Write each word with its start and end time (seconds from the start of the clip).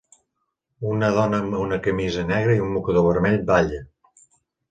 Una 0.91 1.09
dona 1.17 1.41
amb 1.43 1.57
una 1.65 1.77
camisa 1.87 2.25
negra 2.31 2.55
i 2.59 2.63
un 2.69 2.73
mocador 2.77 3.07
vermell 3.09 3.39
balla. 3.51 3.83